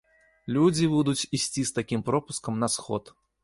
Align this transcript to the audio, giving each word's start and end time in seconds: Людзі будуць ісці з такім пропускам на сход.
Людзі 0.55 0.87
будуць 0.93 1.27
ісці 1.39 1.67
з 1.73 1.77
такім 1.77 2.05
пропускам 2.11 2.61
на 2.67 2.75
сход. 2.77 3.17